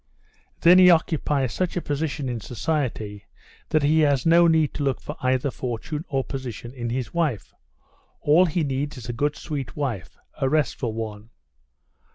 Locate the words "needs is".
8.63-9.07